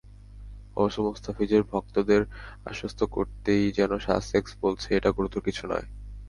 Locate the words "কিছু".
5.41-5.63